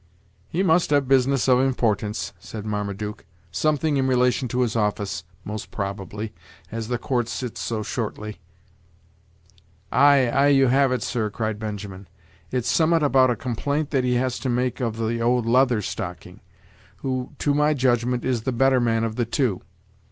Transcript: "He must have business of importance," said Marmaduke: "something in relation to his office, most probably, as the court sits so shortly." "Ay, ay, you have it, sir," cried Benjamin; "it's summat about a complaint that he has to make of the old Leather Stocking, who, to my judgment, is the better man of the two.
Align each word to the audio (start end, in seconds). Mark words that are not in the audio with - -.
"He 0.49 0.63
must 0.63 0.89
have 0.89 1.07
business 1.07 1.47
of 1.47 1.59
importance," 1.59 2.33
said 2.39 2.65
Marmaduke: 2.65 3.23
"something 3.51 3.97
in 3.97 4.07
relation 4.07 4.47
to 4.47 4.61
his 4.61 4.75
office, 4.75 5.25
most 5.45 5.69
probably, 5.69 6.33
as 6.71 6.87
the 6.87 6.97
court 6.97 7.27
sits 7.27 7.61
so 7.61 7.83
shortly." 7.83 8.39
"Ay, 9.91 10.27
ay, 10.29 10.47
you 10.47 10.69
have 10.69 10.91
it, 10.91 11.03
sir," 11.03 11.29
cried 11.29 11.59
Benjamin; 11.59 12.07
"it's 12.49 12.67
summat 12.67 13.03
about 13.03 13.29
a 13.29 13.35
complaint 13.35 13.91
that 13.91 14.03
he 14.03 14.15
has 14.15 14.39
to 14.39 14.49
make 14.49 14.79
of 14.79 14.97
the 14.97 15.21
old 15.21 15.45
Leather 15.45 15.83
Stocking, 15.83 16.39
who, 17.03 17.33
to 17.37 17.53
my 17.53 17.75
judgment, 17.75 18.25
is 18.25 18.41
the 18.41 18.51
better 18.51 18.79
man 18.79 19.03
of 19.03 19.17
the 19.17 19.25
two. 19.25 19.61